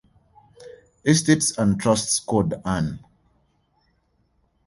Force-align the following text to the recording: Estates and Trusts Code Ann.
Estates 1.05 1.55
and 1.59 1.79
Trusts 1.79 2.19
Code 2.21 2.55
Ann. 2.65 3.01